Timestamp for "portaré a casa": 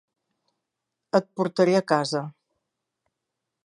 1.41-2.25